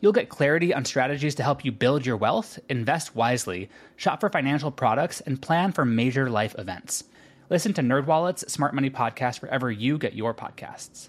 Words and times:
You'll 0.00 0.12
get 0.12 0.28
clarity 0.28 0.74
on 0.74 0.84
strategies 0.84 1.34
to 1.36 1.42
help 1.42 1.64
you 1.64 1.72
build 1.72 2.04
your 2.04 2.16
wealth, 2.16 2.58
invest 2.68 3.14
wisely, 3.14 3.70
shop 3.96 4.20
for 4.20 4.28
financial 4.28 4.70
products, 4.70 5.20
and 5.22 5.40
plan 5.40 5.72
for 5.72 5.84
major 5.84 6.28
life 6.28 6.54
events. 6.58 7.04
Listen 7.48 7.72
to 7.74 7.82
NerdWallet's 7.82 8.52
Smart 8.52 8.74
Money 8.74 8.90
Podcast 8.90 9.40
wherever 9.40 9.70
you 9.70 9.98
get 9.98 10.14
your 10.14 10.34
podcasts. 10.34 11.08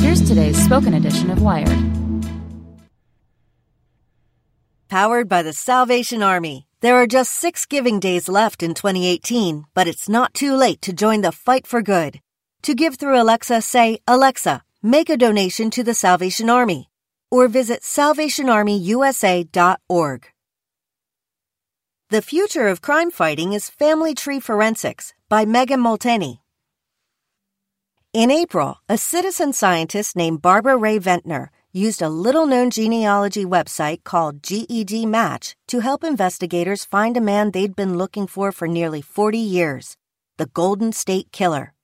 Here's 0.00 0.26
today's 0.26 0.62
spoken 0.62 0.94
edition 0.94 1.30
of 1.30 1.42
Wired. 1.42 1.68
Powered 4.88 5.28
by 5.28 5.42
the 5.42 5.52
Salvation 5.52 6.22
Army. 6.22 6.68
There 6.80 6.96
are 6.96 7.06
just 7.06 7.32
six 7.32 7.66
giving 7.66 7.98
days 7.98 8.28
left 8.28 8.62
in 8.62 8.74
2018, 8.74 9.64
but 9.74 9.88
it's 9.88 10.08
not 10.08 10.32
too 10.32 10.54
late 10.54 10.80
to 10.82 10.92
join 10.92 11.22
the 11.22 11.32
fight 11.32 11.66
for 11.66 11.82
good. 11.82 12.20
To 12.62 12.74
give 12.74 12.96
through 12.96 13.20
Alexa, 13.20 13.62
say, 13.62 13.98
Alexa, 14.06 14.62
make 14.82 15.10
a 15.10 15.16
donation 15.16 15.70
to 15.70 15.82
the 15.82 15.94
Salvation 15.94 16.48
Army, 16.48 16.88
or 17.36 17.48
visit 17.48 17.82
salvationarmyusa.org. 17.82 20.28
The 22.08 22.22
Future 22.22 22.68
of 22.68 22.80
Crime 22.80 23.10
Fighting 23.10 23.52
is 23.52 23.68
Family 23.68 24.14
Tree 24.14 24.40
Forensics 24.40 25.12
by 25.28 25.44
Megan 25.44 25.80
Molteni. 25.80 26.38
In 28.14 28.30
April, 28.30 28.78
a 28.88 28.96
citizen 28.96 29.52
scientist 29.52 30.16
named 30.16 30.40
Barbara 30.40 30.78
Rae-Venter 30.78 31.50
used 31.74 32.00
a 32.00 32.08
little 32.08 32.46
known 32.46 32.70
genealogy 32.70 33.44
website 33.44 34.02
called 34.02 34.40
GEDMatch 34.40 35.56
to 35.68 35.80
help 35.80 36.04
investigators 36.04 36.86
find 36.86 37.18
a 37.18 37.26
man 37.32 37.50
they'd 37.50 37.76
been 37.76 37.98
looking 37.98 38.26
for 38.26 38.50
for 38.50 38.66
nearly 38.66 39.02
40 39.02 39.36
years 39.36 39.98
the 40.38 40.46
Golden 40.46 40.90
State 40.90 41.32
Killer. 41.32 41.74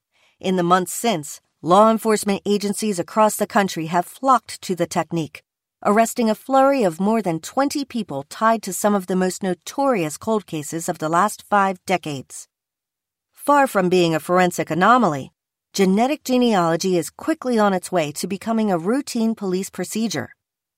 In 0.40 0.56
the 0.56 0.62
months 0.62 0.94
since, 0.94 1.42
law 1.62 1.90
enforcement 1.90 2.42
agencies 2.44 2.98
across 2.98 3.36
the 3.36 3.46
country 3.46 3.86
have 3.86 4.04
flocked 4.04 4.60
to 4.60 4.74
the 4.74 4.86
technique 4.86 5.42
arresting 5.84 6.30
a 6.30 6.34
flurry 6.34 6.84
of 6.84 7.00
more 7.00 7.20
than 7.20 7.40
20 7.40 7.84
people 7.84 8.24
tied 8.28 8.62
to 8.62 8.72
some 8.72 8.94
of 8.94 9.08
the 9.08 9.16
most 9.16 9.42
notorious 9.42 10.16
cold 10.16 10.46
cases 10.46 10.88
of 10.88 10.98
the 10.98 11.08
last 11.08 11.42
five 11.42 11.84
decades. 11.86 12.46
Far 13.32 13.66
from 13.66 13.88
being 13.88 14.14
a 14.14 14.20
forensic 14.20 14.70
anomaly, 14.70 15.32
genetic 15.72 16.22
genealogy 16.22 16.96
is 16.96 17.10
quickly 17.10 17.58
on 17.58 17.74
its 17.74 17.90
way 17.90 18.12
to 18.12 18.28
becoming 18.28 18.70
a 18.70 18.78
routine 18.78 19.34
police 19.34 19.70
procedure. 19.70 20.34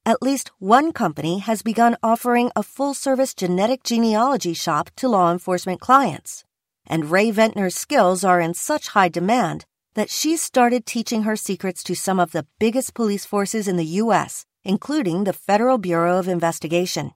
At 0.07 0.23
least 0.23 0.51
one 0.59 0.93
company 0.93 1.39
has 1.39 1.63
begun 1.63 1.97
offering 2.03 2.51
a 2.57 2.63
full 2.63 2.95
service 2.95 3.35
genetic 3.35 3.83
genealogy 3.83 4.55
shop 4.55 4.91
to 4.97 5.09
law 5.09 5.31
enforcement 5.31 5.81
clients. 5.81 6.45
And 6.87 7.11
Rae-Venter's 7.11 7.75
skills 7.75 8.25
are 8.25 8.41
in 8.41 8.55
such 8.55 8.89
high 8.89 9.09
demand 9.09 9.65
that 9.95 10.11
she's 10.11 10.43
started 10.43 10.87
teaching 10.87 11.23
her 11.23 11.37
secrets 11.37 11.83
to 11.85 11.95
some 11.95 12.21
of 12.21 12.33
the 12.33 12.47
biggest 12.59 12.95
police 12.95 13.25
forces 13.25 13.67
in 13.69 13.77
the 13.77 14.01
U.S 14.03 14.45
including 14.65 15.25
the 15.25 15.33
Federal 15.33 15.77
Bureau 15.79 16.19
of 16.19 16.27
Investigation. 16.27 17.13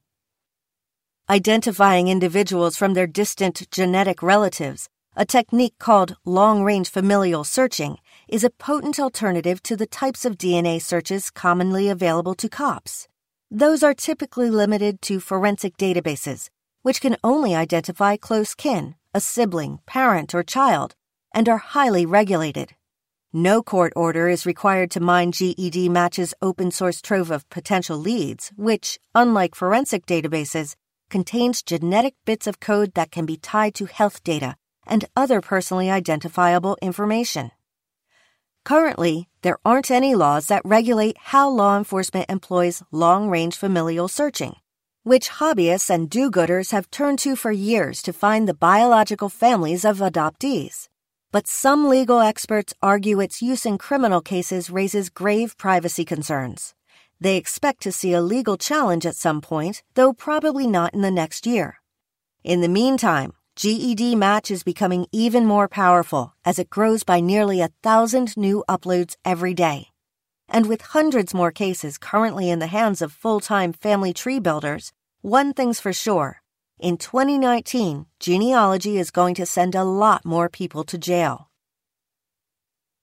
Identifying 1.30 2.08
individuals 2.08 2.76
from 2.76 2.94
their 2.94 3.06
distant 3.06 3.70
genetic 3.70 4.22
relatives, 4.22 4.88
a 5.16 5.24
technique 5.24 5.74
called 5.78 6.16
long 6.24 6.62
range 6.62 6.90
familial 6.90 7.44
searching, 7.44 7.98
is 8.28 8.44
a 8.44 8.50
potent 8.50 9.00
alternative 9.00 9.62
to 9.62 9.76
the 9.76 9.86
types 9.86 10.24
of 10.24 10.36
DNA 10.36 10.80
searches 10.80 11.30
commonly 11.30 11.88
available 11.88 12.34
to 12.34 12.48
cops. 12.48 13.08
Those 13.50 13.82
are 13.82 13.94
typically 13.94 14.50
limited 14.50 15.00
to 15.02 15.20
forensic 15.20 15.76
databases, 15.78 16.50
which 16.82 17.00
can 17.00 17.16
only 17.24 17.54
identify 17.54 18.16
close 18.16 18.54
kin, 18.54 18.94
a 19.14 19.20
sibling, 19.20 19.80
parent, 19.86 20.34
or 20.34 20.42
child, 20.42 20.94
and 21.32 21.48
are 21.48 21.58
highly 21.58 22.06
regulated. 22.06 22.74
No 23.32 23.62
court 23.62 23.92
order 23.94 24.30
is 24.30 24.46
required 24.46 24.90
to 24.92 25.00
mine 25.00 25.32
GEDMatch's 25.32 26.32
open 26.40 26.70
source 26.70 27.02
trove 27.02 27.30
of 27.30 27.48
potential 27.50 27.98
leads, 27.98 28.50
which, 28.56 28.98
unlike 29.14 29.54
forensic 29.54 30.06
databases, 30.06 30.76
contains 31.10 31.62
genetic 31.62 32.14
bits 32.24 32.46
of 32.46 32.58
code 32.58 32.94
that 32.94 33.10
can 33.10 33.26
be 33.26 33.36
tied 33.36 33.74
to 33.74 33.84
health 33.84 34.24
data 34.24 34.56
and 34.86 35.04
other 35.14 35.42
personally 35.42 35.90
identifiable 35.90 36.78
information. 36.80 37.50
Currently, 38.64 39.28
there 39.42 39.58
aren't 39.62 39.90
any 39.90 40.14
laws 40.14 40.46
that 40.46 40.64
regulate 40.64 41.18
how 41.18 41.50
law 41.50 41.76
enforcement 41.76 42.30
employs 42.30 42.82
long 42.90 43.28
range 43.28 43.56
familial 43.56 44.08
searching, 44.08 44.56
which 45.02 45.28
hobbyists 45.28 45.90
and 45.90 46.08
do 46.08 46.30
gooders 46.30 46.72
have 46.72 46.90
turned 46.90 47.18
to 47.20 47.36
for 47.36 47.52
years 47.52 48.00
to 48.02 48.12
find 48.14 48.48
the 48.48 48.54
biological 48.54 49.28
families 49.28 49.84
of 49.84 49.98
adoptees 49.98 50.88
but 51.30 51.46
some 51.46 51.88
legal 51.88 52.20
experts 52.20 52.72
argue 52.82 53.20
its 53.20 53.42
use 53.42 53.66
in 53.66 53.76
criminal 53.76 54.20
cases 54.20 54.70
raises 54.70 55.10
grave 55.10 55.56
privacy 55.58 56.04
concerns. 56.04 56.74
They 57.20 57.36
expect 57.36 57.82
to 57.82 57.92
see 57.92 58.12
a 58.12 58.22
legal 58.22 58.56
challenge 58.56 59.04
at 59.04 59.16
some 59.16 59.40
point, 59.40 59.82
though 59.94 60.12
probably 60.12 60.66
not 60.66 60.94
in 60.94 61.02
the 61.02 61.10
next 61.10 61.46
year. 61.46 61.80
In 62.44 62.60
the 62.60 62.68
meantime, 62.68 63.32
GEDMatch 63.56 64.50
is 64.50 64.62
becoming 64.62 65.06
even 65.12 65.44
more 65.44 65.68
powerful 65.68 66.32
as 66.44 66.58
it 66.58 66.70
grows 66.70 67.04
by 67.04 67.20
nearly 67.20 67.60
a 67.60 67.70
thousand 67.82 68.36
new 68.36 68.64
uploads 68.68 69.16
every 69.24 69.52
day. 69.52 69.88
And 70.48 70.66
with 70.66 70.80
hundreds 70.80 71.34
more 71.34 71.52
cases 71.52 71.98
currently 71.98 72.48
in 72.48 72.60
the 72.60 72.68
hands 72.68 73.02
of 73.02 73.12
full 73.12 73.40
time 73.40 73.72
family 73.72 74.14
tree 74.14 74.38
builders, 74.38 74.92
one 75.20 75.52
thing's 75.52 75.80
for 75.80 75.92
sure 75.92 76.40
in 76.78 76.96
2019, 76.96 78.06
genealogy 78.20 78.98
is 78.98 79.10
going 79.10 79.34
to 79.34 79.44
send 79.44 79.74
a 79.74 79.82
lot 79.82 80.24
more 80.24 80.48
people 80.48 80.84
to 80.84 80.96
jail. 80.96 81.50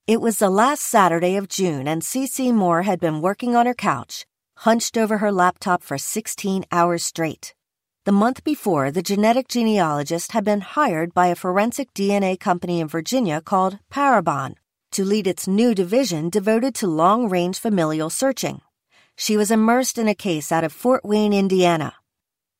It 0.06 0.20
was 0.20 0.38
the 0.38 0.48
last 0.48 0.82
Saturday 0.82 1.36
of 1.36 1.48
June, 1.48 1.86
and 1.86 2.00
Cece 2.00 2.54
Moore 2.54 2.82
had 2.82 3.00
been 3.00 3.20
working 3.20 3.54
on 3.54 3.66
her 3.66 3.74
couch, 3.74 4.24
hunched 4.58 4.96
over 4.96 5.18
her 5.18 5.30
laptop 5.30 5.82
for 5.82 5.98
16 5.98 6.64
hours 6.72 7.04
straight. 7.04 7.54
The 8.04 8.12
month 8.12 8.44
before, 8.44 8.90
the 8.90 9.02
genetic 9.02 9.48
genealogist 9.48 10.32
had 10.32 10.44
been 10.44 10.60
hired 10.62 11.12
by 11.12 11.26
a 11.26 11.34
forensic 11.34 11.92
DNA 11.92 12.38
company 12.40 12.80
in 12.80 12.88
Virginia 12.88 13.42
called 13.42 13.78
Parabon 13.92 14.54
to 14.92 15.04
lead 15.04 15.26
its 15.26 15.46
new 15.46 15.74
division 15.74 16.30
devoted 16.30 16.74
to 16.76 16.86
long 16.86 17.28
range 17.28 17.58
familial 17.58 18.08
searching. 18.08 18.62
She 19.16 19.36
was 19.36 19.50
immersed 19.50 19.98
in 19.98 20.08
a 20.08 20.14
case 20.14 20.50
out 20.50 20.64
of 20.64 20.72
Fort 20.72 21.04
Wayne, 21.04 21.32
Indiana 21.32 21.94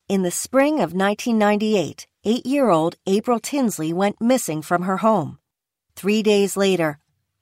in 0.09 0.21
the 0.21 0.31
spring 0.31 0.75
of 0.75 0.93
1998, 0.93 2.07
eight 2.23 2.45
year 2.45 2.69
old 2.69 2.95
April 3.05 3.39
Tinsley 3.39 3.91
went 3.91 4.21
missing 4.21 4.61
from 4.61 4.83
her 4.83 4.97
home. 4.97 5.37
Three 5.97 6.23
days 6.23 6.55
later, 6.55 6.99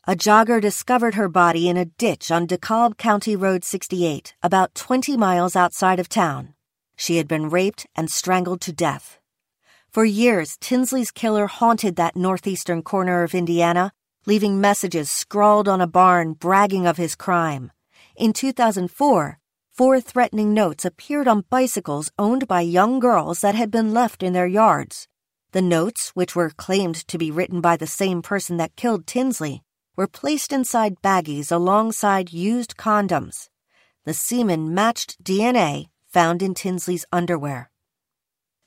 a 0.08 0.16
jogger 0.16 0.60
discovered 0.60 1.14
her 1.14 1.30
body 1.30 1.70
in 1.70 1.78
a 1.78 1.86
ditch 1.86 2.32
on 2.32 2.48
DeKalb 2.48 2.98
County 2.98 3.36
Road 3.36 3.64
68, 3.64 4.34
about 4.42 4.74
20 4.74 5.16
miles 5.16 5.56
outside 5.56 6.00
of 6.00 6.10
town. 6.10 6.56
She 6.96 7.18
had 7.18 7.28
been 7.28 7.50
raped 7.50 7.86
and 7.96 8.10
strangled 8.10 8.62
to 8.62 8.74
death. 8.74 9.20
For 9.92 10.04
years, 10.04 10.58
Tinsley's 10.60 11.12
killer 11.12 11.46
haunted 11.46 11.98
that 11.98 12.16
northeastern 12.16 12.82
corner 12.82 13.22
of 13.22 13.36
Indiana, 13.36 13.92
leaving 14.26 14.60
messages 14.60 15.12
scrawled 15.12 15.68
on 15.68 15.82
a 15.82 15.88
barn 15.88 16.34
bragging 16.34 16.88
of 16.88 16.98
his 16.98 17.16
crime. 17.16 17.72
In 18.16 18.34
2004, 18.34 19.40
Four 19.76 20.00
threatening 20.00 20.54
notes 20.54 20.86
appeared 20.86 21.28
on 21.28 21.44
bicycles 21.50 22.10
owned 22.18 22.48
by 22.48 22.62
young 22.62 22.98
girls 22.98 23.42
that 23.42 23.56
had 23.56 23.72
been 23.72 23.94
left 23.94 24.24
in 24.24 24.32
their 24.32 24.48
yards. 24.48 25.10
The 25.52 25.62
notes, 25.62 26.12
which 26.14 26.34
were 26.34 26.52
claimed 26.52 26.96
to 27.10 27.18
be 27.18 27.30
written 27.30 27.60
by 27.60 27.76
the 27.76 27.86
same 27.86 28.22
person 28.22 28.56
that 28.56 28.78
killed 28.78 29.06
Tinsley, 29.06 29.64
were 29.98 30.08
placed 30.08 30.54
inside 30.54 31.02
baggies 31.02 31.52
alongside 31.52 32.32
used 32.32 32.78
condoms. 32.78 33.50
The 34.06 34.14
semen 34.14 34.74
matched 34.74 35.22
DNA 35.22 35.90
found 36.08 36.42
in 36.42 36.54
Tinsley's 36.54 37.06
underwear. 37.12 37.70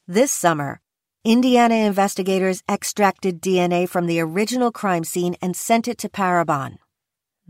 This 0.07 0.31
summer, 0.31 0.83
Indiana 1.25 1.77
investigators 1.77 2.63
extracted 2.69 3.41
DNA 3.41 3.89
from 3.89 4.09
the 4.09 4.21
original 4.21 4.71
crime 4.71 5.05
scene 5.05 5.37
and 5.41 5.57
sent 5.57 5.89
it 5.89 5.97
to 5.99 6.11
Parabon. 6.11 6.77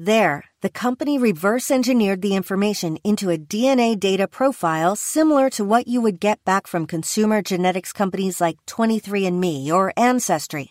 There, 0.00 0.45
the 0.61 0.71
company 0.71 1.19
reverse 1.19 1.73
engineered 1.73 2.23
the 2.23 2.37
information 2.37 2.99
into 3.03 3.31
a 3.31 3.37
DNA 3.37 3.99
data 3.99 4.29
profile 4.29 4.95
similar 4.95 5.50
to 5.50 5.65
what 5.65 5.89
you 5.89 6.00
would 6.00 6.21
get 6.21 6.45
back 6.45 6.69
from 6.69 6.87
consumer 6.87 7.43
genetics 7.43 7.93
companies 7.93 8.41
like 8.41 8.65
23andMe 8.67 9.69
or 9.73 9.93
Ancestry. 9.97 10.71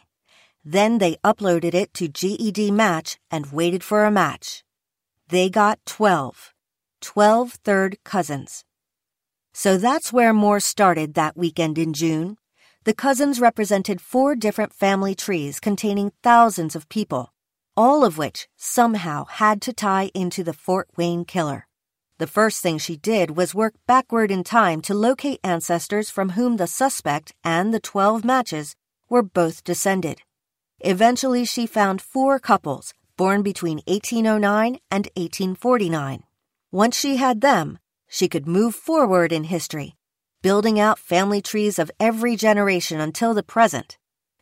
Then 0.64 1.00
they 1.00 1.18
uploaded 1.26 1.74
it 1.74 1.94
to 1.96 2.08
GEDMatch 2.08 3.18
and 3.30 3.52
waited 3.52 3.84
for 3.84 4.06
a 4.06 4.12
match. 4.12 4.64
They 5.28 5.50
got 5.50 5.86
12. 5.86 6.54
12 7.02 7.52
third 7.66 7.98
cousins. 8.06 8.64
So 9.52 9.76
that's 9.76 10.14
where 10.14 10.34
Moore 10.34 10.62
started 10.62 11.16
that 11.16 11.36
weekend 11.36 11.78
in 11.78 11.92
June. 11.92 12.38
The 12.86 12.94
cousins 12.94 13.42
represented 13.42 14.00
four 14.00 14.36
different 14.36 14.72
family 14.72 15.16
trees 15.16 15.60
containing 15.60 16.14
thousands 16.24 16.78
of 16.78 16.88
people 16.88 17.34
all 17.78 18.04
of 18.04 18.18
which 18.18 18.48
somehow 18.58 19.24
had 19.26 19.62
to 19.62 19.72
tie 19.72 20.10
into 20.16 20.44
the 20.44 20.54
Fort 20.54 20.90
Wayne 20.98 21.24
killer. 21.24 21.68
The 22.18 22.26
first 22.26 22.64
thing 22.64 22.80
she 22.80 22.98
did 22.98 23.38
was 23.38 23.54
work 23.54 23.76
backward 23.86 24.32
in 24.32 24.44
time 24.44 24.82
to 24.82 24.96
locate 24.96 25.40
ancestors 25.44 26.10
from 26.10 26.32
whom 26.32 26.58
the 26.58 26.66
suspect 26.66 27.34
and 27.44 27.72
the 27.72 27.80
12 27.80 28.26
matches 28.26 28.76
were 29.08 29.22
both 29.22 29.64
descended. 29.64 30.22
Eventually, 30.80 31.46
she 31.46 31.68
found 31.68 32.02
four 32.02 32.40
couples 32.40 32.96
born 33.18 33.44
between 33.44 33.82
1809 33.88 34.80
and 34.90 35.06
1849. 35.16 36.24
Once 36.72 37.00
she 37.00 37.18
had 37.18 37.42
them, 37.42 37.78
she 38.08 38.28
could 38.28 38.48
move 38.48 38.74
forward 38.74 39.32
in 39.32 39.44
history, 39.44 39.96
building 40.42 40.80
out 40.80 40.98
family 40.98 41.42
trees 41.42 41.78
of 41.78 41.92
every 42.00 42.36
generation 42.36 43.00
until 43.00 43.36
the 43.36 43.44
present. 43.44 43.98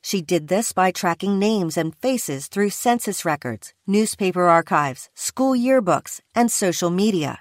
She 0.06 0.22
did 0.22 0.50
this 0.50 0.72
by 0.72 0.92
tracking 0.92 1.40
names 1.40 1.78
and 1.78 1.96
faces 1.96 2.46
through 2.46 2.70
census 2.70 3.26
records, 3.26 3.74
newspaper 3.88 4.44
archives, 4.44 5.10
school 5.16 5.56
yearbooks, 5.56 6.22
and 6.36 6.52
social 6.52 6.92
media. 6.92 7.40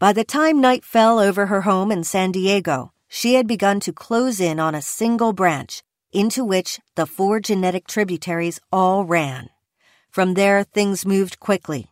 By 0.00 0.12
the 0.12 0.24
time 0.24 0.60
night 0.60 0.84
fell 0.84 1.20
over 1.20 1.46
her 1.46 1.60
home 1.60 1.92
in 1.92 2.02
San 2.02 2.32
Diego, 2.32 2.92
she 3.06 3.34
had 3.34 3.46
begun 3.46 3.78
to 3.86 3.92
close 3.92 4.40
in 4.40 4.58
on 4.58 4.74
a 4.74 4.82
single 4.82 5.32
branch 5.32 5.84
into 6.10 6.44
which 6.44 6.80
the 6.96 7.06
four 7.06 7.38
genetic 7.38 7.86
tributaries 7.86 8.58
all 8.72 9.04
ran. 9.04 9.48
From 10.10 10.34
there, 10.34 10.64
things 10.64 11.06
moved 11.06 11.38
quickly. 11.38 11.86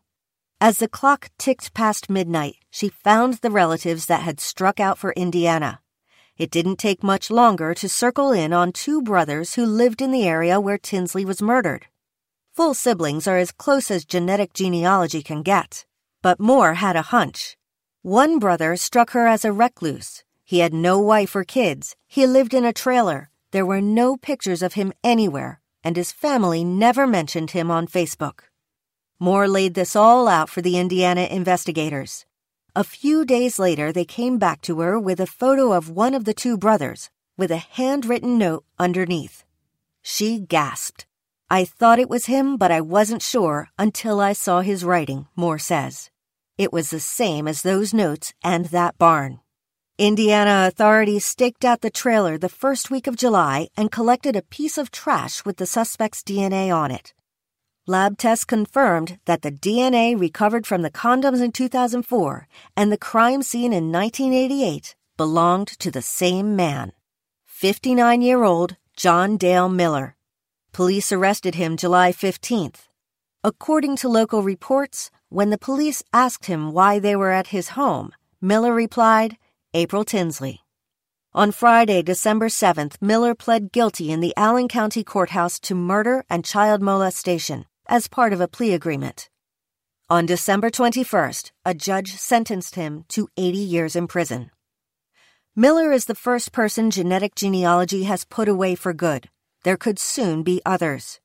As 0.61 0.79
the 0.79 0.89
clock 0.89 1.31
ticked 1.39 1.73
past 1.73 2.11
midnight, 2.11 2.57
she 2.69 2.89
found 2.89 3.35
the 3.35 3.51
relatives 3.53 4.07
that 4.07 4.23
had 4.23 4.41
struck 4.41 4.81
out 4.81 4.99
for 4.99 5.13
Indiana. 5.13 5.79
It 6.39 6.53
didn't 6.53 6.77
take 6.77 7.03
much 7.03 7.33
longer 7.33 7.75
to 7.75 7.89
circle 7.89 8.31
in 8.31 8.53
on 8.53 8.71
two 8.71 9.03
brothers 9.03 9.55
who 9.55 9.67
lived 9.67 10.01
in 10.01 10.13
the 10.13 10.25
area 10.25 10.61
where 10.61 10.79
Tinsley 10.79 11.25
was 11.25 11.43
murdered. 11.43 11.87
Full 12.55 12.75
siblings 12.75 13.27
are 13.27 13.39
as 13.39 13.51
close 13.51 13.91
as 13.91 14.05
genetic 14.05 14.53
genealogy 14.53 15.21
can 15.21 15.43
get. 15.43 15.85
But 16.23 16.39
Moore 16.39 16.75
had 16.75 16.95
a 16.95 17.11
hunch. 17.11 17.57
One 18.03 18.39
brother 18.39 18.77
struck 18.77 19.11
her 19.11 19.27
as 19.27 19.45
a 19.45 19.53
recluse. 19.53 20.23
He 20.45 20.61
had 20.61 20.73
no 20.73 21.01
wife 21.01 21.35
or 21.35 21.43
kids. 21.43 21.97
He 22.07 22.25
lived 22.25 22.55
in 22.55 22.65
a 22.65 22.73
trailer. 22.73 23.31
There 23.51 23.67
were 23.67 23.81
no 23.81 24.17
pictures 24.17 24.63
of 24.63 24.75
him 24.75 24.93
anywhere, 25.03 25.61
and 25.83 25.97
his 25.97 26.13
family 26.13 26.63
never 26.63 27.07
mentioned 27.07 27.51
him 27.51 27.69
on 27.69 27.89
Facebook. 27.89 28.45
Moore 29.19 29.49
laid 29.49 29.75
this 29.75 29.97
all 29.97 30.29
out 30.29 30.49
for 30.49 30.63
the 30.63 30.79
Indiana 30.79 31.23
investigators. 31.23 32.27
A 32.77 32.85
few 32.85 33.25
days 33.25 33.59
later, 33.59 33.93
they 33.93 34.05
came 34.05 34.39
back 34.39 34.61
to 34.63 34.81
her 34.81 34.99
with 35.01 35.21
a 35.21 35.27
photo 35.27 35.73
of 35.73 35.91
one 35.91 36.15
of 36.15 36.25
the 36.25 36.35
two 36.35 36.57
brothers, 36.57 37.11
with 37.37 37.51
a 37.51 37.57
handwritten 37.57 38.39
note 38.39 38.65
underneath. 38.79 39.45
She 40.03 40.39
gasped. 40.39 41.07
I 41.51 41.65
thought 41.65 41.99
it 41.99 42.11
was 42.11 42.27
him, 42.27 42.57
but 42.57 42.71
I 42.71 42.81
wasn't 42.81 43.23
sure 43.23 43.69
until 43.79 44.21
I 44.21 44.33
saw 44.35 44.61
his 44.61 44.85
writing, 44.85 45.27
Moore 45.35 45.59
says. 45.59 46.11
It 46.59 46.73
was 46.73 46.91
the 46.91 47.01
same 47.01 47.49
as 47.49 47.63
those 47.63 47.95
notes 47.95 48.35
and 48.45 48.67
that 48.67 48.99
barn. 48.99 49.41
Indiana 49.97 50.67
authorities 50.69 51.25
staked 51.25 51.65
out 51.65 51.81
the 51.81 51.91
trailer 51.91 52.39
the 52.39 52.49
first 52.49 52.91
week 52.91 53.07
of 53.07 53.17
July 53.17 53.69
and 53.77 53.91
collected 53.91 54.37
a 54.37 54.43
piece 54.43 54.79
of 54.79 54.91
trash 54.91 55.45
with 55.45 55.57
the 55.57 55.67
suspect's 55.67 56.23
DNA 56.23 56.73
on 56.73 56.91
it. 56.91 57.15
Lab 57.91 58.19
tests 58.19 58.45
confirmed 58.45 59.19
that 59.25 59.41
the 59.41 59.51
DNA 59.51 60.15
recovered 60.15 60.67
from 60.67 60.83
the 60.83 60.91
condoms 60.91 61.41
in 61.41 61.53
2004 61.53 62.47
and 62.77 62.93
the 62.93 62.99
crime 62.99 63.41
scene 63.41 63.73
in 63.73 63.91
1988 63.91 64.95
belonged 65.17 65.69
to 65.69 65.91
the 65.91 66.03
same 66.03 66.55
man 66.55 66.93
59 67.47 68.21
year 68.21 68.45
old 68.45 68.77
John 68.95 69.39
Dale 69.39 69.71
Miller. 69.71 70.17
Police 70.71 71.13
arrested 71.13 71.55
him 71.55 71.79
July 71.79 72.13
15th. 72.13 72.89
According 73.43 73.97
to 73.97 74.09
local 74.11 74.43
reports, 74.43 75.11
when 75.31 75.49
the 75.49 75.57
police 75.57 76.03
asked 76.13 76.45
him 76.45 76.73
why 76.73 76.99
they 76.99 77.17
were 77.17 77.31
at 77.31 77.57
his 77.57 77.71
home, 77.71 78.13
Miller 78.43 78.75
replied, 78.75 79.39
April 79.73 80.05
Tinsley. 80.05 80.61
On 81.33 81.53
Friday, 81.53 82.03
December 82.03 82.49
7th, 82.49 83.01
Miller 83.01 83.35
pled 83.35 83.73
guilty 83.73 84.13
in 84.13 84.21
the 84.21 84.35
Allen 84.37 84.69
County 84.69 85.03
Courthouse 85.03 85.59
to 85.61 85.75
murder 85.75 86.27
and 86.29 86.45
child 86.45 86.83
molestation 86.83 87.65
as 87.89 88.09
part 88.09 88.33
of 88.33 88.41
a 88.41 88.49
plea 88.49 88.75
agreement. 88.75 89.31
On 90.11 90.27
December 90.27 90.71
21st, 90.71 91.51
a 91.65 91.75
judge 91.75 92.15
sentenced 92.15 92.75
him 92.75 93.05
to 93.09 93.29
80 93.37 93.59
years 93.59 93.97
in 93.97 94.07
prison. 94.07 94.51
Miller 95.57 95.93
is 95.93 96.07
the 96.07 96.15
first 96.15 96.53
person 96.53 96.91
genetic 96.91 97.35
genealogy 97.35 98.05
has 98.05 98.25
put 98.25 98.49
away 98.49 98.75
for 98.75 98.93
good. 98.93 99.29
There 99.65 99.77
could 99.77 99.99
soon 99.99 100.43
be 100.43 100.63
others. 100.65 101.21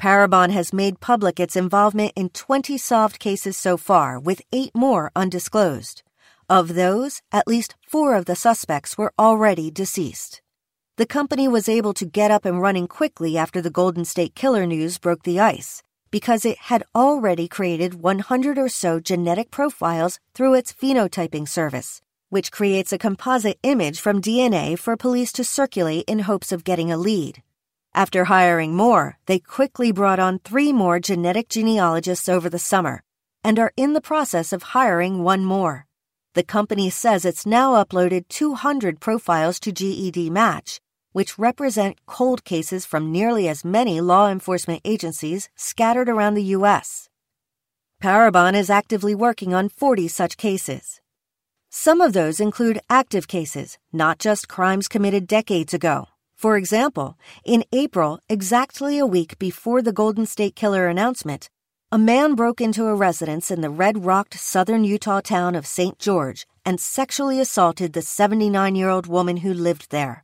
Parabon 0.00 0.50
has 0.50 0.72
made 0.72 1.00
public 1.00 1.38
its 1.38 1.54
involvement 1.54 2.12
in 2.16 2.30
20 2.30 2.78
solved 2.78 3.18
cases 3.18 3.56
so 3.56 3.76
far, 3.76 4.18
with 4.18 4.42
eight 4.52 4.74
more 4.74 5.12
undisclosed. 5.14 6.02
Of 6.48 6.74
those, 6.74 7.22
at 7.30 7.46
least 7.46 7.74
four 7.88 8.14
of 8.14 8.24
the 8.24 8.36
suspects 8.36 8.98
were 8.98 9.12
already 9.18 9.70
deceased. 9.70 10.42
The 10.96 11.06
company 11.06 11.48
was 11.48 11.68
able 11.68 11.94
to 11.94 12.04
get 12.04 12.30
up 12.30 12.44
and 12.44 12.60
running 12.60 12.86
quickly 12.86 13.36
after 13.36 13.60
the 13.60 13.70
Golden 13.70 14.04
State 14.04 14.34
Killer 14.34 14.66
news 14.66 14.98
broke 14.98 15.22
the 15.22 15.40
ice, 15.40 15.82
because 16.14 16.44
it 16.44 16.56
had 16.70 16.84
already 16.94 17.48
created 17.48 18.00
100 18.00 18.56
or 18.56 18.68
so 18.68 19.00
genetic 19.00 19.50
profiles 19.50 20.20
through 20.32 20.54
its 20.54 20.72
phenotyping 20.72 21.48
service, 21.48 22.00
which 22.28 22.52
creates 22.52 22.92
a 22.92 22.98
composite 22.98 23.58
image 23.64 23.98
from 23.98 24.22
DNA 24.22 24.78
for 24.78 24.96
police 24.96 25.32
to 25.32 25.42
circulate 25.42 26.04
in 26.06 26.20
hopes 26.20 26.52
of 26.52 26.62
getting 26.62 26.92
a 26.92 26.96
lead. 26.96 27.42
After 27.94 28.26
hiring 28.26 28.76
more, 28.76 29.18
they 29.26 29.40
quickly 29.40 29.90
brought 29.90 30.20
on 30.20 30.38
three 30.38 30.72
more 30.72 31.00
genetic 31.00 31.48
genealogists 31.48 32.28
over 32.28 32.48
the 32.48 32.60
summer 32.60 33.02
and 33.42 33.58
are 33.58 33.72
in 33.76 33.92
the 33.92 34.00
process 34.00 34.52
of 34.52 34.70
hiring 34.78 35.24
one 35.24 35.44
more. 35.44 35.84
The 36.34 36.44
company 36.44 36.90
says 36.90 37.24
it's 37.24 37.44
now 37.44 37.72
uploaded 37.84 38.28
200 38.28 39.00
profiles 39.00 39.58
to 39.58 39.72
GEDMatch 39.72 40.78
which 41.14 41.38
represent 41.38 42.04
cold 42.06 42.42
cases 42.42 42.84
from 42.84 43.12
nearly 43.12 43.48
as 43.48 43.64
many 43.64 44.00
law 44.00 44.28
enforcement 44.28 44.80
agencies 44.84 45.48
scattered 45.54 46.08
around 46.08 46.34
the 46.34 46.50
U.S. 46.56 47.08
Parabon 48.02 48.54
is 48.54 48.68
actively 48.68 49.14
working 49.14 49.54
on 49.54 49.68
40 49.68 50.08
such 50.08 50.36
cases. 50.36 51.00
Some 51.70 52.00
of 52.00 52.14
those 52.14 52.40
include 52.40 52.80
active 52.90 53.28
cases, 53.28 53.78
not 53.92 54.18
just 54.18 54.48
crimes 54.48 54.88
committed 54.88 55.28
decades 55.28 55.72
ago. 55.72 56.08
For 56.34 56.56
example, 56.56 57.16
in 57.44 57.64
April, 57.72 58.18
exactly 58.28 58.98
a 58.98 59.06
week 59.06 59.38
before 59.38 59.82
the 59.82 59.92
Golden 59.92 60.26
State 60.26 60.56
Killer 60.56 60.88
announcement, 60.88 61.48
a 61.92 61.96
man 61.96 62.34
broke 62.34 62.60
into 62.60 62.86
a 62.86 62.94
residence 62.96 63.52
in 63.52 63.60
the 63.60 63.70
red 63.70 64.04
rocked 64.04 64.34
southern 64.34 64.82
Utah 64.82 65.20
town 65.20 65.54
of 65.54 65.64
St. 65.64 65.96
George 66.00 66.44
and 66.64 66.80
sexually 66.80 67.38
assaulted 67.38 67.92
the 67.92 68.02
79 68.02 68.74
year 68.74 68.88
old 68.88 69.06
woman 69.06 69.36
who 69.38 69.54
lived 69.54 69.92
there. 69.92 70.23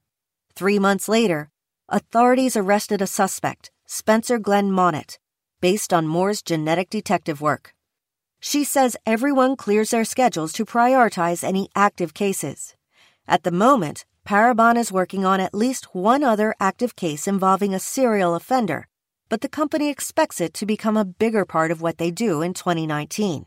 Three 0.61 0.79
months 0.79 1.09
later, 1.09 1.49
authorities 1.89 2.55
arrested 2.55 3.01
a 3.01 3.07
suspect, 3.07 3.71
Spencer 3.87 4.39
Glen 4.39 4.71
Monnett, 4.71 5.17
based 5.63 5.91
on 5.91 6.07
Moore's 6.07 6.43
genetic 6.43 6.91
detective 6.91 7.41
work. 7.41 7.73
She 8.41 8.63
says 8.63 8.95
everyone 9.07 9.57
clears 9.57 9.89
their 9.89 10.05
schedules 10.05 10.53
to 10.53 10.67
prioritize 10.67 11.43
any 11.43 11.71
active 11.75 12.13
cases. 12.13 12.75
At 13.27 13.43
the 13.43 13.51
moment, 13.51 14.05
Parabon 14.29 14.77
is 14.77 14.93
working 14.93 15.25
on 15.25 15.41
at 15.41 15.55
least 15.55 15.95
one 15.95 16.23
other 16.23 16.55
active 16.61 16.95
case 16.95 17.27
involving 17.27 17.73
a 17.73 17.81
serial 17.81 18.35
offender, 18.35 18.87
but 19.31 19.41
the 19.41 19.49
company 19.49 19.89
expects 19.89 20.43
it 20.43 20.53
to 20.53 20.67
become 20.67 20.99
a 20.99 21.07
bigger 21.07 21.47
part 21.47 21.71
of 21.71 21.81
what 21.81 21.97
they 21.97 22.11
do 22.11 22.43
in 22.43 22.53
2019. 22.53 23.47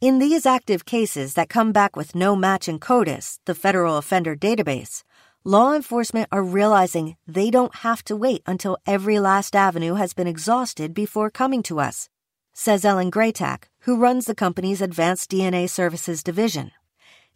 In 0.00 0.18
these 0.18 0.44
active 0.44 0.84
cases 0.84 1.34
that 1.34 1.48
come 1.48 1.70
back 1.70 1.94
with 1.94 2.16
no 2.16 2.34
match 2.34 2.68
in 2.68 2.80
CODIS, 2.80 3.38
the 3.44 3.54
federal 3.54 3.96
offender 3.96 4.34
database, 4.34 5.04
law 5.44 5.74
enforcement 5.74 6.28
are 6.30 6.42
realizing 6.42 7.16
they 7.26 7.50
don't 7.50 7.76
have 7.76 8.04
to 8.04 8.14
wait 8.14 8.42
until 8.46 8.76
every 8.86 9.18
last 9.18 9.56
avenue 9.56 9.94
has 9.94 10.12
been 10.12 10.26
exhausted 10.26 10.92
before 10.92 11.30
coming 11.30 11.62
to 11.62 11.80
us, 11.80 12.08
says 12.52 12.84
Ellen 12.84 13.10
Greytak, 13.10 13.64
who 13.80 13.96
runs 13.96 14.26
the 14.26 14.34
company's 14.34 14.82
Advanced 14.82 15.30
DNA 15.30 15.68
Services 15.68 16.22
division. 16.22 16.72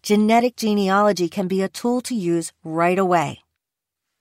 genetic 0.03 0.55
genealogy 0.55 1.31
can 1.31 1.49
be 1.49 1.63
a 1.63 1.69
tool 1.69 2.03
to 2.03 2.15
use 2.15 2.53
right 2.63 2.99
away. 2.99 3.39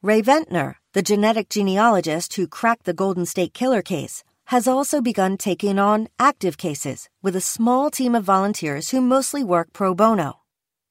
Rae-Venter, 0.02 0.78
the 0.94 1.02
genetic 1.02 1.50
genealogist 1.50 2.36
who 2.36 2.48
cracked 2.48 2.86
the 2.86 2.94
Golden 2.94 3.26
State 3.26 3.54
Killer 3.54 3.82
case, 3.82 4.24
has 4.46 4.66
also 4.66 5.02
begun 5.02 5.38
taking 5.38 5.78
on 5.78 6.08
active 6.18 6.58
cases 6.58 7.10
with 7.22 7.36
a 7.36 7.42
small 7.42 7.92
team 7.92 8.16
of 8.16 8.24
volunteers 8.24 8.92
who 8.92 9.02
mostly 9.02 9.44
work 9.44 9.74
pro 9.74 9.94
bono. 9.94 10.43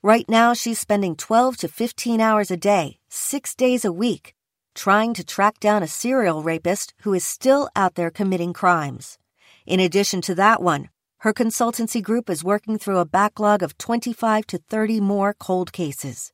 Right 0.05 0.29
now, 0.29 0.53
she's 0.53 0.81
spending 0.81 1.15
12 1.15 1.59
to 1.59 1.69
15 1.69 2.21
hours 2.21 2.51
a 2.51 2.57
day, 2.57 2.99
six 3.09 3.55
days 3.55 3.85
a 3.85 3.93
week, 3.93 4.35
trying 4.75 5.15
to 5.15 5.23
track 5.23 5.61
down 5.61 5.85
a 5.85 5.87
serial 5.87 6.43
rapist 6.43 6.93
who 7.03 7.15
is 7.15 7.25
still 7.25 7.69
out 7.77 7.95
there 7.95 8.11
committing 8.11 8.53
crimes. 8.53 9.17
In 9.65 9.79
addition 9.79 10.21
to 10.23 10.35
that 10.35 10.61
one, 10.61 10.89
her 11.19 11.33
consultancy 11.33 12.03
group 12.03 12.29
is 12.29 12.43
working 12.43 12.79
through 12.79 12.99
a 12.99 13.05
backlog 13.05 13.63
of 13.63 13.79
25 13.79 14.45
to 14.49 14.59
30 14.59 14.99
more 14.99 15.35
cold 15.35 15.73
cases. 15.73 16.33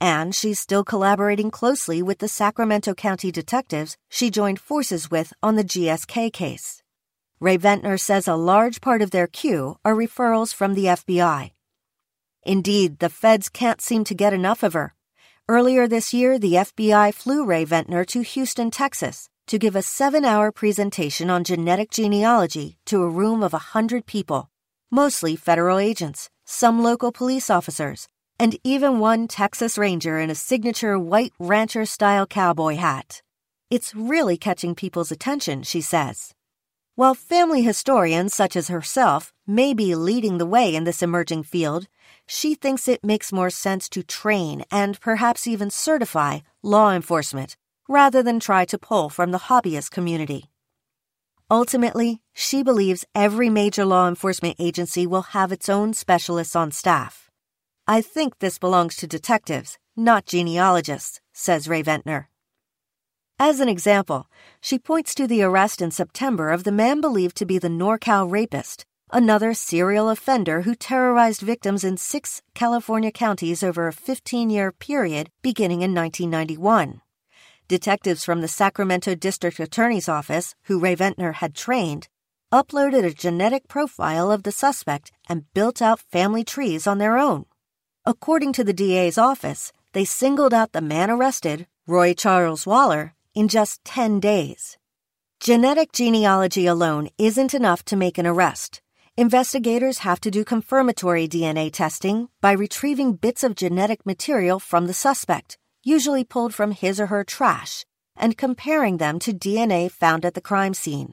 And 0.00 0.34
she's 0.34 0.58
still 0.58 0.82
collaborating 0.82 1.50
closely 1.50 2.02
with 2.02 2.20
the 2.20 2.28
Sacramento 2.28 2.94
County 2.94 3.30
detectives 3.30 3.98
she 4.08 4.30
joined 4.30 4.58
forces 4.58 5.10
with 5.10 5.34
on 5.42 5.56
the 5.56 5.64
GSK 5.64 6.32
case. 6.32 6.82
Rae-Venter 7.38 7.98
says 7.98 8.26
a 8.26 8.34
large 8.34 8.80
part 8.80 9.02
of 9.02 9.10
their 9.10 9.26
queue 9.26 9.76
are 9.84 9.94
referrals 9.94 10.54
from 10.54 10.72
the 10.72 10.86
FBI. 10.86 11.50
Indeed, 12.44 12.98
the 12.98 13.08
feds 13.08 13.48
can't 13.48 13.80
seem 13.80 14.04
to 14.04 14.14
get 14.14 14.32
enough 14.32 14.62
of 14.62 14.72
her. 14.72 14.94
Earlier 15.48 15.86
this 15.86 16.14
year, 16.14 16.38
the 16.38 16.54
FBI 16.54 17.12
flew 17.12 17.44
Rae-Venter 17.44 18.04
to 18.06 18.22
Houston, 18.22 18.70
Texas, 18.70 19.28
to 19.46 19.58
give 19.58 19.74
a 19.74 19.82
seven 19.82 20.24
hour 20.24 20.52
presentation 20.52 21.28
on 21.28 21.44
genetic 21.44 21.90
genealogy 21.90 22.78
to 22.86 23.02
a 23.02 23.10
room 23.10 23.42
of 23.42 23.52
a 23.52 23.58
hundred 23.74 24.06
people, 24.06 24.48
mostly 24.90 25.34
federal 25.36 25.78
agents, 25.78 26.30
some 26.44 26.82
local 26.82 27.10
police 27.12 27.50
officers, 27.50 28.08
and 28.38 28.56
even 28.64 29.00
one 29.00 29.28
Texas 29.28 29.76
Ranger 29.76 30.18
in 30.18 30.30
a 30.30 30.34
signature 30.34 30.98
white 30.98 31.32
rancher 31.38 31.84
style 31.84 32.26
cowboy 32.26 32.76
hat. 32.76 33.22
It's 33.70 33.94
really 33.94 34.36
catching 34.36 34.74
people's 34.74 35.12
attention, 35.12 35.62
she 35.62 35.80
says. 35.80 36.32
While 36.94 37.14
family 37.14 37.62
historians 37.62 38.34
such 38.34 38.56
as 38.56 38.68
herself 38.68 39.32
may 39.46 39.74
be 39.74 39.94
leading 39.94 40.38
the 40.38 40.46
way 40.46 40.74
in 40.74 40.84
this 40.84 41.02
emerging 41.02 41.42
field, 41.42 41.86
she 42.32 42.54
thinks 42.54 42.86
it 42.86 43.02
makes 43.02 43.32
more 43.32 43.50
sense 43.50 43.88
to 43.88 44.04
train 44.04 44.62
and 44.70 45.00
perhaps 45.00 45.48
even 45.48 45.68
certify 45.68 46.38
law 46.62 46.92
enforcement 46.92 47.56
rather 47.88 48.22
than 48.22 48.38
try 48.38 48.64
to 48.64 48.78
pull 48.78 49.10
from 49.10 49.32
the 49.32 49.46
hobbyist 49.48 49.90
community. 49.90 50.44
Ultimately, 51.50 52.20
she 52.32 52.62
believes 52.62 53.04
every 53.16 53.50
major 53.50 53.84
law 53.84 54.06
enforcement 54.06 54.54
agency 54.60 55.08
will 55.08 55.34
have 55.34 55.50
its 55.50 55.68
own 55.68 55.92
specialists 55.92 56.54
on 56.54 56.70
staff. 56.70 57.28
I 57.88 58.00
think 58.00 58.38
this 58.38 58.60
belongs 58.60 58.94
to 58.98 59.08
detectives, 59.08 59.76
not 59.96 60.24
genealogists, 60.24 61.20
says 61.32 61.66
Rae-Venter. 61.66 62.28
As 63.40 63.58
an 63.58 63.68
example, 63.68 64.28
she 64.60 64.78
points 64.78 65.16
to 65.16 65.26
the 65.26 65.42
arrest 65.42 65.82
in 65.82 65.90
September 65.90 66.50
of 66.50 66.62
the 66.62 66.70
man 66.70 67.00
believed 67.00 67.36
to 67.38 67.44
be 67.44 67.58
the 67.58 67.66
NorCal 67.66 68.30
rapist, 68.30 68.86
another 69.12 69.54
serial 69.54 70.08
offender 70.08 70.62
who 70.62 70.74
terrorized 70.74 71.40
victims 71.40 71.84
in 71.84 71.96
six 71.96 72.42
California 72.54 73.10
counties 73.10 73.62
over 73.62 73.88
a 73.88 73.92
15 73.92 74.50
year 74.50 74.72
period 74.72 75.30
beginning 75.42 75.82
in 75.82 75.94
1991. 75.94 77.00
Detectives 77.68 78.24
from 78.24 78.40
the 78.40 78.48
Sacramento 78.48 79.14
District 79.14 79.60
Attorney's 79.60 80.08
Office, 80.08 80.54
who 80.64 80.80
Rae-Venter 80.80 81.32
had 81.32 81.54
trained, 81.54 82.08
uploaded 82.52 83.04
a 83.04 83.14
genetic 83.14 83.68
profile 83.68 84.32
of 84.32 84.42
the 84.42 84.52
suspect 84.52 85.12
and 85.28 85.52
built 85.54 85.80
out 85.80 86.00
family 86.00 86.42
trees 86.42 86.86
on 86.86 86.98
their 86.98 87.16
own. 87.16 87.46
According 88.04 88.52
to 88.54 88.64
the 88.64 88.72
DA's 88.72 89.18
office, 89.18 89.72
they 89.92 90.04
singled 90.04 90.52
out 90.52 90.72
the 90.72 90.80
man 90.80 91.10
arrested, 91.10 91.66
Roy 91.86 92.14
Charles 92.14 92.66
Waller, 92.66 93.14
in 93.34 93.46
just 93.46 93.84
10 93.84 94.20
days. 94.20 94.76
Genetic 95.38 95.92
genealogy 95.92 96.66
alone 96.66 97.08
isn't 97.18 97.54
enough 97.54 97.84
to 97.84 97.96
make 97.96 98.18
an 98.18 98.26
arrest. 98.26 98.82
Investigators 99.20 99.98
have 99.98 100.18
to 100.20 100.30
do 100.30 100.46
confirmatory 100.46 101.28
DNA 101.28 101.70
testing 101.70 102.30
by 102.40 102.52
retrieving 102.52 103.12
bits 103.12 103.44
of 103.44 103.54
genetic 103.54 104.06
material 104.06 104.58
from 104.58 104.86
the 104.86 104.94
suspect, 104.94 105.58
usually 105.84 106.24
pulled 106.24 106.54
from 106.54 106.70
his 106.70 106.98
or 106.98 107.08
her 107.08 107.22
trash, 107.22 107.84
and 108.16 108.38
comparing 108.38 108.96
them 108.96 109.18
to 109.18 109.34
DNA 109.34 109.90
found 109.90 110.24
at 110.24 110.32
the 110.32 110.40
crime 110.40 110.72
scene. 110.72 111.12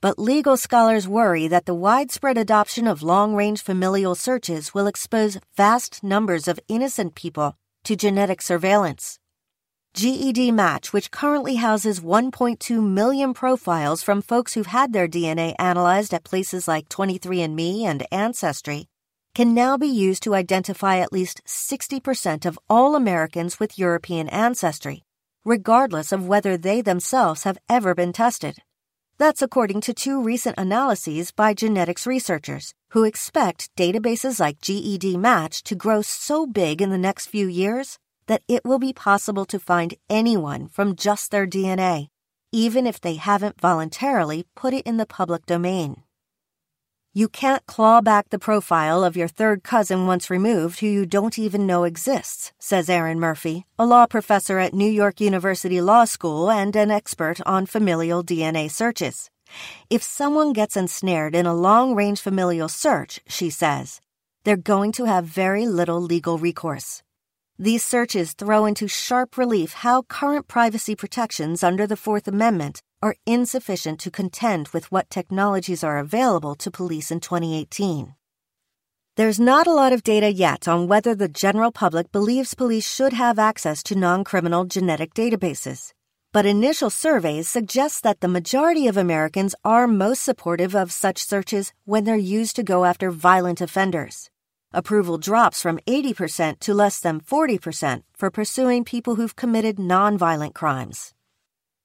But 0.00 0.18
legal 0.18 0.56
scholars 0.56 1.06
worry 1.06 1.46
that 1.46 1.64
the 1.64 1.76
widespread 1.76 2.36
adoption 2.36 2.88
of 2.88 3.04
long 3.04 3.36
range 3.36 3.62
familial 3.62 4.16
searches 4.16 4.74
will 4.74 4.88
expose 4.88 5.38
vast 5.56 6.02
numbers 6.02 6.48
of 6.48 6.58
innocent 6.66 7.14
people 7.14 7.56
to 7.84 7.94
genetic 7.94 8.42
surveillance. 8.42 9.20
GEDMatch, 9.94 10.92
which 10.92 11.12
currently 11.12 11.54
houses 11.54 12.00
1.2 12.00 12.82
million 12.82 13.32
profiles 13.32 14.02
from 14.02 14.22
folks 14.22 14.52
who've 14.52 14.66
had 14.66 14.92
their 14.92 15.06
DNA 15.06 15.54
analyzed 15.56 16.12
at 16.12 16.24
places 16.24 16.66
like 16.66 16.88
23andMe 16.88 17.82
and 17.82 18.04
Ancestry, 18.10 18.88
can 19.36 19.54
now 19.54 19.76
be 19.76 19.86
used 19.86 20.24
to 20.24 20.34
identify 20.34 20.96
at 20.96 21.12
least 21.12 21.42
60% 21.46 22.44
of 22.44 22.58
all 22.68 22.96
Americans 22.96 23.60
with 23.60 23.78
European 23.78 24.28
ancestry, 24.30 25.04
regardless 25.44 26.10
of 26.10 26.26
whether 26.26 26.56
they 26.56 26.80
themselves 26.80 27.44
have 27.44 27.58
ever 27.68 27.94
been 27.94 28.12
tested. 28.12 28.56
That's 29.18 29.42
according 29.42 29.82
to 29.82 29.94
two 29.94 30.20
recent 30.20 30.58
analyses 30.58 31.30
by 31.30 31.54
genetics 31.54 32.04
researchers, 32.04 32.74
who 32.90 33.04
expect 33.04 33.70
databases 33.76 34.40
like 34.40 34.58
GEDMatch 34.58 35.62
to 35.62 35.76
grow 35.76 36.02
so 36.02 36.48
big 36.48 36.82
in 36.82 36.90
the 36.90 36.98
next 36.98 37.26
few 37.26 37.46
years 37.46 38.00
that 38.26 38.42
it 38.48 38.64
will 38.64 38.78
be 38.78 38.92
possible 38.92 39.44
to 39.46 39.58
find 39.58 39.94
anyone 40.08 40.68
from 40.68 40.96
just 40.96 41.30
their 41.30 41.46
DNA, 41.46 42.08
even 42.52 42.86
if 42.86 43.00
they 43.00 43.16
haven't 43.16 43.60
voluntarily 43.60 44.46
put 44.54 44.72
it 44.72 44.86
in 44.86 44.96
the 44.96 45.06
public 45.06 45.46
domain. 45.46 46.02
You 47.16 47.28
can't 47.28 47.64
claw 47.66 48.00
back 48.00 48.30
the 48.30 48.40
profile 48.40 49.04
of 49.04 49.16
your 49.16 49.28
third 49.28 49.62
cousin 49.62 50.08
once 50.08 50.30
removed 50.30 50.80
who 50.80 50.88
you 50.88 51.06
don't 51.06 51.38
even 51.38 51.64
know 51.64 51.84
exists, 51.84 52.52
says 52.58 52.90
Erin 52.90 53.20
Murphy, 53.20 53.66
a 53.78 53.86
law 53.86 54.06
professor 54.06 54.58
at 54.58 54.74
New 54.74 54.90
York 54.90 55.20
University 55.20 55.80
Law 55.80 56.06
School 56.06 56.50
and 56.50 56.74
an 56.74 56.90
expert 56.90 57.40
on 57.46 57.66
familial 57.66 58.24
DNA 58.24 58.68
searches. 58.68 59.30
If 59.88 60.02
someone 60.02 60.52
gets 60.52 60.76
ensnared 60.76 61.36
in 61.36 61.46
a 61.46 61.54
long 61.54 61.94
range 61.94 62.20
familial 62.20 62.68
search, 62.68 63.20
she 63.28 63.48
says, 63.48 64.00
they're 64.44 64.56
going 64.56 64.90
to 64.92 65.04
have 65.04 65.24
very 65.24 65.66
little 65.66 66.00
legal 66.00 66.38
recourse. 66.38 67.02
These 67.58 67.84
searches 67.84 68.32
throw 68.32 68.66
into 68.66 68.88
sharp 68.88 69.38
relief 69.38 69.74
how 69.74 70.02
current 70.02 70.48
privacy 70.48 70.96
protections 70.96 71.62
under 71.62 71.86
the 71.86 71.96
Fourth 71.96 72.26
Amendment 72.26 72.82
are 73.00 73.14
insufficient 73.26 74.00
to 74.00 74.10
contend 74.10 74.68
with 74.68 74.90
what 74.90 75.08
technologies 75.08 75.84
are 75.84 75.98
available 75.98 76.56
to 76.56 76.70
police 76.72 77.12
in 77.12 77.20
2018. 77.20 78.16
There's 79.14 79.38
not 79.38 79.68
a 79.68 79.72
lot 79.72 79.92
of 79.92 80.02
data 80.02 80.32
yet 80.32 80.66
on 80.66 80.88
whether 80.88 81.14
the 81.14 81.28
general 81.28 81.70
public 81.70 82.10
believes 82.10 82.54
police 82.54 82.92
should 82.92 83.12
have 83.12 83.38
access 83.38 83.84
to 83.84 83.94
non 83.94 84.24
criminal 84.24 84.64
genetic 84.64 85.14
databases. 85.14 85.92
But 86.32 86.46
initial 86.46 86.90
surveys 86.90 87.48
suggest 87.48 88.02
that 88.02 88.18
the 88.18 88.26
majority 88.26 88.88
of 88.88 88.96
Americans 88.96 89.54
are 89.64 89.86
most 89.86 90.24
supportive 90.24 90.74
of 90.74 90.90
such 90.90 91.22
searches 91.22 91.72
when 91.84 92.02
they're 92.02 92.16
used 92.16 92.56
to 92.56 92.64
go 92.64 92.84
after 92.84 93.12
violent 93.12 93.60
offenders. 93.60 94.28
Approval 94.76 95.18
drops 95.18 95.62
from 95.62 95.78
80% 95.86 96.58
to 96.58 96.74
less 96.74 96.98
than 96.98 97.20
40% 97.20 98.02
for 98.12 98.28
pursuing 98.28 98.82
people 98.82 99.14
who've 99.14 99.36
committed 99.36 99.76
nonviolent 99.76 100.52
crimes. 100.52 101.14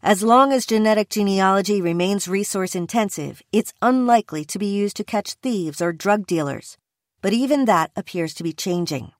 As 0.02 0.24
long 0.24 0.52
as 0.52 0.66
genetic 0.66 1.10
genealogy 1.10 1.84
remains 1.84 2.28
resource 2.28 2.74
intensive, 2.74 3.44
it's 3.52 3.74
unlikely 3.84 4.44
to 4.46 4.58
be 4.58 4.66
used 4.66 4.98
to 4.98 5.04
catch 5.04 5.36
thieves 5.36 5.84
or 5.84 5.94
drug 5.94 6.26
dealers. 6.26 6.80
But 7.22 7.32
even 7.32 7.66
that 7.66 7.92
appears 7.96 8.34
to 8.34 8.44
be 8.44 8.54
changing. 8.54 9.12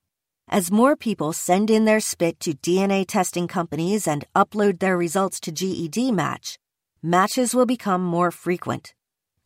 As 0.48 0.72
more 0.72 0.96
people 0.96 1.32
send 1.32 1.70
in 1.70 1.84
their 1.84 2.00
spit 2.00 2.40
to 2.40 2.54
DNA 2.54 3.04
testing 3.06 3.46
companies 3.46 4.08
and 4.08 4.24
upload 4.34 4.80
their 4.80 4.98
results 4.98 5.38
to 5.40 5.52
GEDMatch, 5.52 6.56
matches 7.04 7.54
will 7.54 7.66
become 7.66 8.02
more 8.02 8.32
frequent. 8.32 8.94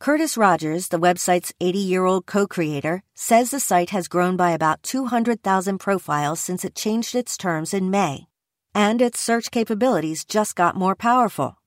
Curtis 0.05 0.37
Rogers, 0.37 0.89
the 0.89 0.99
website's 0.99 1.51
80 1.59 1.79
year 1.79 2.05
old 2.05 2.27
co 2.27 2.45
creator, 2.45 3.01
says 3.15 3.49
the 3.49 3.59
site 3.59 3.89
has 3.89 4.07
grown 4.07 4.37
by 4.37 4.51
about 4.51 4.83
200,000 4.83 5.79
profiles 5.79 6.39
since 6.39 6.63
it 6.63 6.75
changed 6.75 7.15
its 7.15 7.35
terms 7.35 7.73
in 7.73 7.89
May 7.89 8.27
and 8.75 9.01
its 9.01 9.19
search 9.19 9.49
capabilities 9.49 10.23
just 10.23 10.55
got 10.55 10.75
more 10.75 10.95
powerful. 10.95 11.57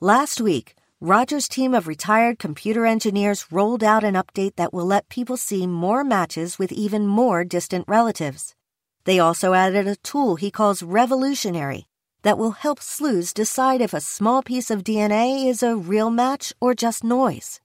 Last 0.00 0.40
week, 0.40 0.74
Rogers' 1.00 1.46
team 1.46 1.72
of 1.72 1.86
retired 1.86 2.40
computer 2.40 2.84
engineers 2.84 3.46
rolled 3.52 3.84
out 3.84 4.02
an 4.02 4.14
update 4.14 4.56
that 4.56 4.74
will 4.74 4.86
let 4.86 5.08
people 5.08 5.36
see 5.36 5.64
more 5.64 6.02
matches 6.02 6.58
with 6.58 6.72
even 6.72 7.06
more 7.06 7.44
distant 7.44 7.84
relatives. 7.86 8.56
They 9.04 9.20
also 9.20 9.52
added 9.52 9.86
a 9.86 9.94
tool 9.94 10.34
he 10.34 10.50
calls 10.50 10.82
Revolutionary 10.82 11.86
that 12.22 12.38
will 12.38 12.58
help 12.64 12.80
sleuths 12.80 13.32
decide 13.32 13.80
if 13.80 13.94
a 13.94 14.00
small 14.00 14.42
piece 14.42 14.68
of 14.68 14.82
DNA 14.82 15.46
is 15.46 15.62
a 15.62 15.76
real 15.76 16.10
match 16.10 16.52
or 16.60 16.74
just 16.74 17.04
noise. 17.04 17.60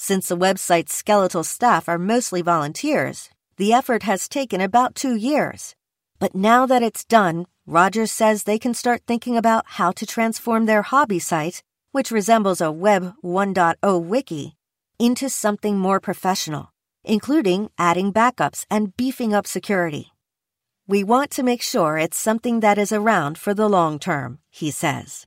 Since 0.00 0.28
the 0.28 0.36
website's 0.36 0.94
skeletal 0.94 1.42
staff 1.42 1.88
are 1.88 1.98
mostly 1.98 2.40
volunteers, 2.40 3.30
The 3.56 3.72
effort 3.72 4.04
has 4.04 4.28
taken 4.28 4.60
about 4.60 4.94
two 4.94 5.16
years. 5.16 5.74
But 6.20 6.36
now 6.36 6.64
that 6.66 6.80
it's 6.80 7.04
done, 7.04 7.46
Rogers 7.66 8.12
says 8.12 8.44
they 8.44 8.60
can 8.60 8.72
start 8.72 9.02
thinking 9.04 9.36
about 9.36 9.64
how 9.66 9.90
to 9.90 10.06
transform 10.06 10.66
their 10.66 10.82
hobby 10.82 11.18
site, 11.18 11.64
which 11.90 12.12
resembles 12.12 12.60
a 12.60 12.70
Web 12.70 13.14
1.0 13.24 14.04
wiki, 14.04 14.54
into 15.00 15.28
something 15.28 15.76
more 15.76 15.98
professional, 15.98 16.72
including 17.02 17.68
adding 17.76 18.12
backups 18.12 18.64
and 18.70 18.96
beefing 18.96 19.34
up 19.34 19.48
security. 19.48 20.12
We 20.86 21.02
want 21.02 21.32
to 21.32 21.42
make 21.42 21.62
sure 21.62 21.98
it's 21.98 22.16
something 22.16 22.60
that 22.60 22.78
is 22.78 22.92
around 22.92 23.36
for 23.36 23.52
the 23.52 23.68
long 23.68 23.98
term, 23.98 24.38
he 24.48 24.70
says. 24.70 25.26